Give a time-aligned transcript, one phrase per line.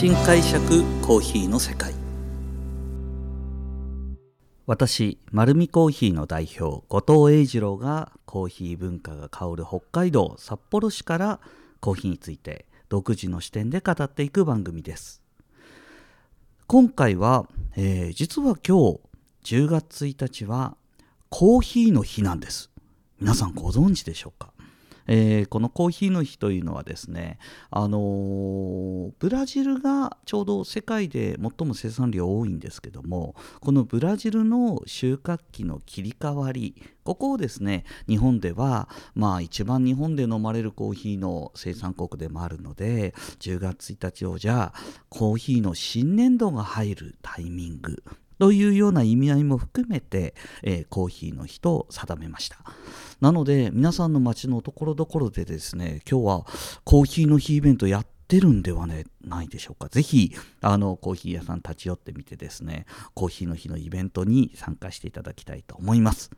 [0.00, 1.92] 新解釈コーヒーの世界。
[4.64, 11.40] 私丸見コーヒーの代表後藤英二郎がコーヒー文化が香る北海道札幌市から
[11.80, 15.22] コーヒーについて独自の視点で語っていく番組です。
[16.66, 17.46] 今回は、
[17.76, 19.00] えー、実は今日
[19.44, 20.78] 10月1日は
[21.28, 22.70] コーヒーの日なんです。
[23.20, 24.49] 皆さんご存知でしょうか？
[25.12, 27.38] えー、このコーヒーの日というのはですね、
[27.70, 48.04] あのー、ブラジルがちょうど世界で最も生産量多いんですけどもこのブラジルの収穫期の切り替わりここをですね日本ではまあ一番日本で飲まれるコーヒーの生産国でもあるので10月1日をじゃあコーヒーの新年度が入るタイミング
[48.40, 52.56] というような意味合いも含めて、えー、コーヒーの日と定めました。
[53.20, 56.46] なので皆さんの街のところどころでですね今日は
[56.84, 59.90] コーヒーの日イベントやってるんでは、ないでしょうか。
[59.90, 60.32] ぜひ
[60.62, 66.30] あのコーヒー屋さん立ち寄ってみてですねコーヒーの日のイベントに参加していただきたいと思います。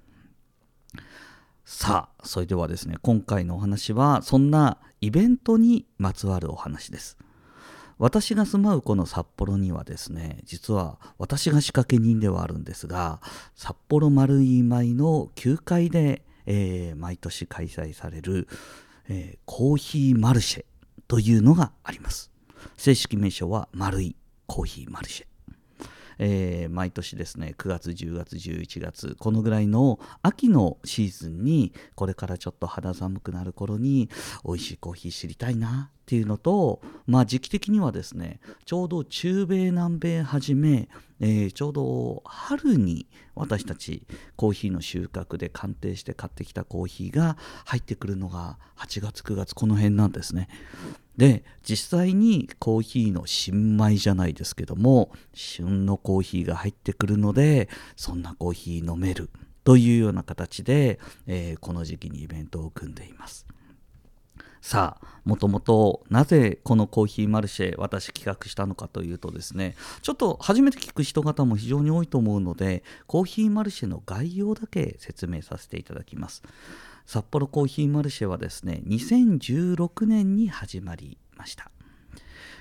[1.65, 7.17] さあそれではですね今回のお話はそんなイベントにまつわるお話です。
[7.99, 13.21] 私が住まうこの札幌にはですね実は私が仕掛け人ではあるんですが
[13.55, 18.49] 札幌丸い舞の9階で、えー、毎年開催される、
[19.09, 20.65] えー、コーヒーマルシェ
[21.09, 22.31] というのがあります。
[22.77, 25.32] 正式名称は丸いコーヒーマルシェ。
[26.19, 34.09] えー、毎年ですね9月10月11月このぐらいの秋のシーズンにこれからちょっと肌寒くなる頃に
[34.45, 40.89] 美味しいコーヒー知りたいなっていうのとまあ時期的にはですねちょうど中米南米はじめ、
[41.21, 44.03] えー、ちょうど春に私たち
[44.37, 50.49] コーヒーの収穫で鑑定して買ってきたコーヒーが入ってくるのが8月9月この辺なんですね。
[51.17, 59.31] で実際にコーヒーの新米じゃないですけども旬のコーヒーが入ってくるのでそんなコーヒー飲める。
[59.65, 63.47] というような形で、えー、この時期にイベントを組んでいます。
[64.61, 76.45] さあもともとなぜこのコーヒーマルシェ私企画したのかというとですねちょっと初めて聞く人方も非常に多いと思うのでコーヒーマルシェの概要だけ説明させていただきます。
[77.07, 81.71] 札幌コーヒーマルシェはですね2016年に始まりました。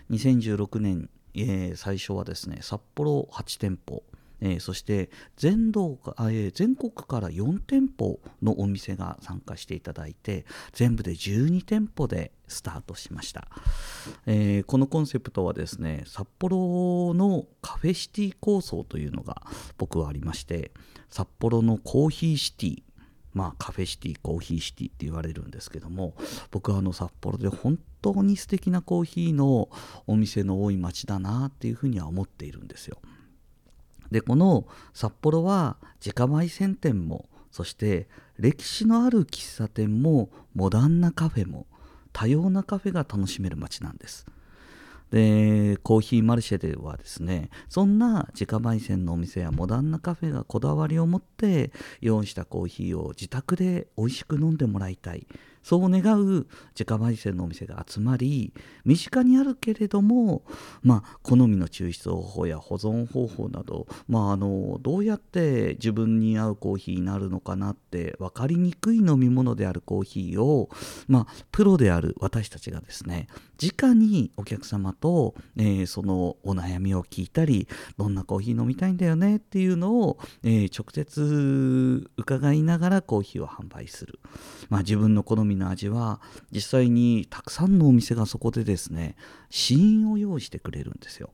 [0.09, 4.03] 2016年、えー、最初はですね札幌8店舗
[4.41, 13.47] えー、そして全道、えー、全国から4店舗のお店が参加していただいて全部で12店舗でスタートしました、
[14.25, 19.44] えー、このコンセプトはですね札幌のカフェシティ構想というのが
[19.78, 20.72] 僕はありまして
[21.09, 22.84] 札幌のコーヒーシティ
[23.34, 26.14] まあ、カフェシティコーヒーシティって言われるんですけども
[26.52, 29.69] 僕はあの札幌で本当に素敵なコーヒーの
[30.08, 32.97] お店の多い街だなっていうふうには思っているんですよ。
[34.12, 41.66] でこの札幌は自家焙煎店もそして歴史のある喫茶店もモダンなカフェも
[42.12, 44.25] 多様なカフェが楽しめる街なんです。
[45.12, 55.28] でコーヒーマルシェではですねそんな自家焙煎のお店やモダンなカフェがこだわりを持って用意したコーヒーを自宅で美味しく飲んでもらいたい。
[55.64, 58.54] そう願う自家焙煎のお店が集まり
[58.86, 60.44] 身近にあるけれども、
[60.82, 70.70] まあ、好みの抽出方法や保存方法など、まあ、あのどうやって自分に合うコーヒーになるのかなって分かりにくい飲み物であるコーヒーを、
[71.08, 73.28] まあ、プロである私たちがですね
[73.62, 77.68] 直にお客様と、えー、そのお悩みを聞いたり
[77.98, 84.20] どんなコーヒー飲みたいんだよねっていうのを、えー、直接伺いながらコーヒーを販売する、
[84.70, 86.20] まあ、自分の好みの味は
[86.52, 89.16] 実際にたくさんのお店がそこでですね
[89.50, 91.32] 試飲を用意してくれるんですよ。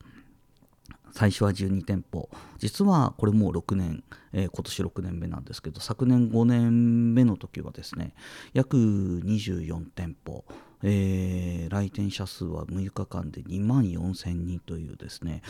[1.12, 2.30] 最初は12店舗
[2.60, 8.14] 実はこれもう6年、えー、今年6年目なんですけど昨年5年目の時はですね
[8.54, 10.46] 約24店舗、
[10.84, 15.42] えー、来店者数は6日間で2万4000人というですね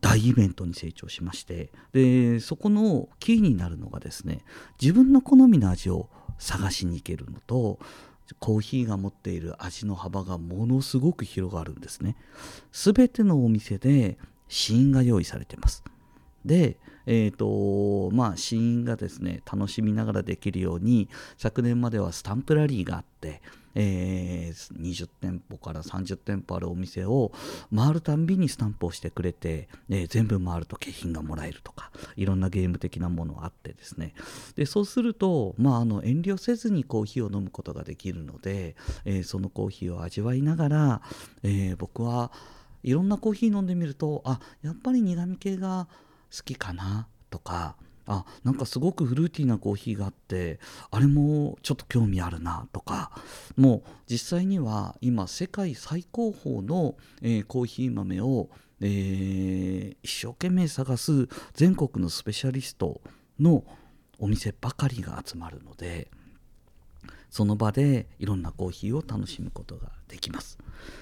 [0.00, 4.42] 大イベントに成長しましてでそこのキーになるのがですね
[4.80, 6.08] 自分の好みの味を
[6.38, 7.78] 探しに行けるのと
[8.38, 12.16] コーヒーが持っている味の幅がものすごく広がるんですね。
[12.72, 14.18] 全てのお店で
[14.48, 15.82] 試飲が用意されてます。
[16.44, 23.40] でえーとまあ、試飲がですね楽しみながらできるように昨年まではスタンプラリーがあって、
[23.74, 27.32] えー、20店舗から30店舗あるお店を
[27.74, 34.14] 回るたんびにスタンプをしてくれて、えー、全部回ると景品がもらえるとかいろんなゲーム的なものがあってですね。
[34.56, 41.02] でそうすると、まあ、あの遠慮せずにコーヒーを飲むことができるので、えー、そのコーヒーを味わいながら、
[41.42, 42.30] え僕は
[42.82, 45.86] いろんなコーヒー飲んでみるとあやっぱり苦味系が
[46.34, 50.58] 好きかなとかあなんかすごくフルーティーなコーヒーがあって
[50.90, 53.12] あれもちょっと興味あるなとか
[53.56, 58.48] もう実際には今世界最高峰の、えー、コーヒー豆を、
[58.80, 63.00] えー、一生懸命探す全国のスペシャリスト
[63.38, 63.64] の
[64.18, 66.10] お店ばかりが集まるので
[67.30, 70.58] その場でいろんなコーヒーを楽しむことができます。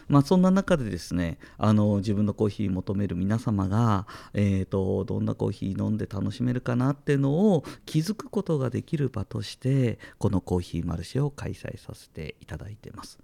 [0.09, 13.19] まあ、そんな中でですねあの自分のコーヒー求める皆様が、えーと、どんなコーヒー飲んで楽しめるかなっていうのを気づくことができる場としてこのコーヒーマルシェを開催させていただいてます。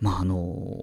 [0.00, 0.82] まああの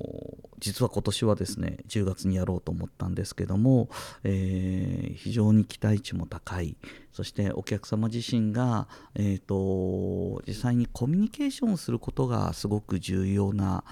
[0.59, 3.89] 実は今年はですね10月にやろうと思ったんですけども、
[4.23, 6.77] えー、非常に期待値も高い
[7.11, 13.83] そしてお客様自身が、えーと、実際にコミュニケーションをすることがすごく重要な、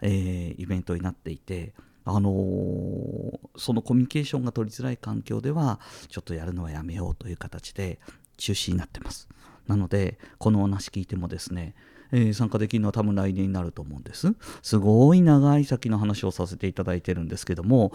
[0.00, 1.74] えー、イベントになっていて。
[2.04, 5.78] あのー、そのコミュニケーションが取りづらい環境では
[6.08, 8.00] ちょっとやるのはやめようという形で
[8.38, 9.28] 中止になってます
[9.68, 11.76] なのでこのお話聞いてもですね
[12.12, 14.32] えー、参加できるのは多分来年になると思うんです。
[14.62, 17.92] すごい長い先の話をさせていただいてるんですけども、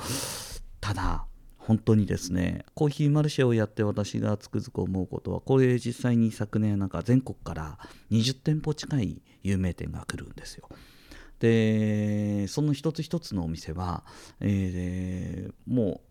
[0.81, 1.25] ただ、
[1.58, 7.78] 本当にですね、コーヒーマルシェをやって私がつくづく思うことは、これ実際に昨年なんか全国から
[8.10, 10.69] 20店舗近い有名店が来るんですよ。
[11.40, 14.06] で、その一つ一つのお店は、
[14.40, 16.02] えー、も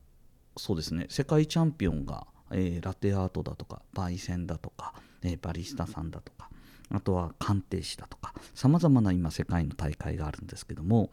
[0.56, 6.50] うそうですね、世界チャンピオンが、えー、ラテアートだとか、焙煎だとか、えー、バリスタさんだとか、
[6.90, 11.11] あとは鑑定士だとかさまざまな今世界の大会があるんですけども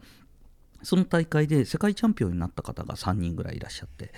[0.82, 4.12] その大会で世界チャンピオンになった方が3人ぐらいいらっしゃって、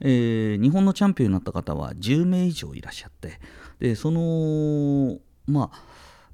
[0.00, 3.40] えー、日本のチャンピオンになった方は10名以上いらっしゃって
[3.78, 5.82] でそのまあ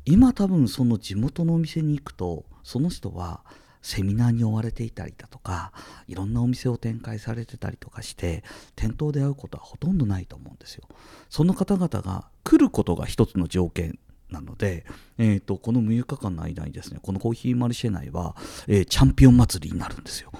[0.06, 3.42] 今多分その地元のお店に行くとその人は
[3.84, 5.72] セミナーに追われていたりだとか
[6.08, 8.42] いろんなお店を展開されてたりとかして
[8.76, 10.88] 店頭で会うことはほとんどないと思うんですよ。
[11.28, 13.98] その方々が来ることが一つの条件
[14.34, 14.84] なので、
[15.16, 18.36] えーと、この6日間の間にですねこのコーヒーマルシェ内は、
[18.66, 20.30] えー、チャンピオン祭りになるんですよ。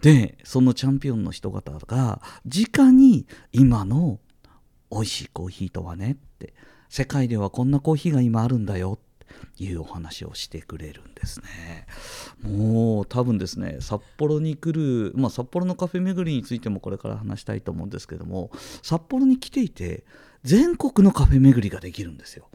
[0.00, 4.20] でそのチャンピオンの人方が直に今の
[4.90, 6.54] 美味しいコーヒーとはねって
[6.88, 9.26] 世界ではこんなコーヒーが今あるんだよっ
[9.56, 11.86] ていうお話をしてくれるんですね。
[12.42, 18.50] もう多分ですね札幌に来る、まあ、札幌のカフェ巡りについてもこれから話したいと思うんですけども
[18.82, 20.04] 札幌に来ていて
[20.44, 22.48] 全国のカフェ巡りができるんですよ。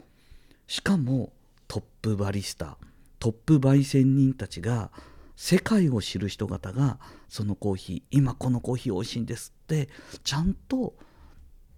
[0.66, 1.32] しかも
[1.68, 2.78] トップバリスタ
[3.18, 4.90] トップ焙煎人たちが
[5.36, 9.88] 世界を知る人方がそのコーヒー今このコーヒー美味しいんですって
[10.22, 10.94] ちゃんと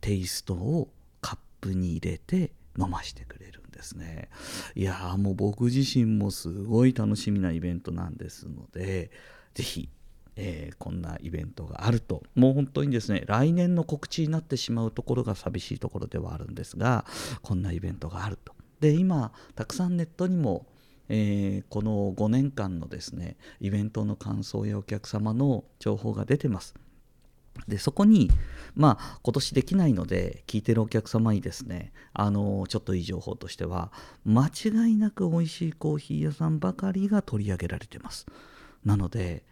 [0.00, 0.91] テイストを
[1.21, 4.29] カップに入れて飲ましてくれるんですね。
[4.75, 9.11] いやーもう僕自身もすごい楽しみなイベントなんですので
[9.55, 9.88] 是非
[10.38, 12.23] えー、こんなイベントがあると。
[12.35, 17.06] もう本当にですね来年の告知になってしまうところが寂しいところではあるんですが
[17.41, 18.56] こんなイベントがあると。
[18.81, 20.67] で今たくさんネットにも、
[21.08, 26.75] えー、この5年間のですねイベントの感想やお客様の情報が出てます。
[27.69, 28.31] でそこに
[28.75, 33.90] まあ今年できないので聞いてるお客様にですねあのちょっといい情報としては
[34.25, 38.26] 間違いなく美味しいコーヒー屋さんばかりが取り上げられてます。
[38.84, 39.44] なので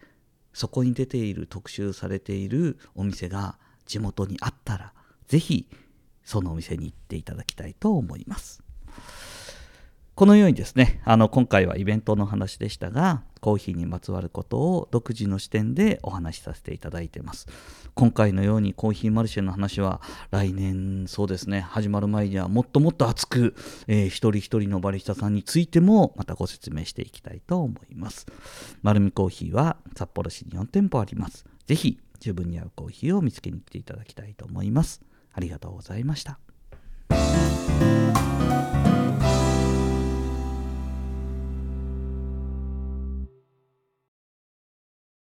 [0.53, 4.93] そこに出ている特集されているお店が地元にあったら
[5.27, 5.67] 是非
[6.23, 8.64] そのお店に行っていただきたいと思います。
[10.15, 17.47] このようにですね、あの今回はイベントの話でしたが、コーヒーにまつわることを独自の視点でお話しさせていただいてます。
[17.95, 23.55] 今回のようにコーヒーマルシェの話は来年そうですね、始まる前にはもっともっと熱く、
[23.87, 28.25] えー、一人一人のバリスタさんについてもまたご説明していきたいと思います。
[28.83, 31.43] 丸るコーヒーは札幌市に4店舗あります。
[31.67, 35.01] ぜひ自分に合うコーヒーを見つけに来ていただきたいと思います。
[35.33, 36.39] ありがとうございました。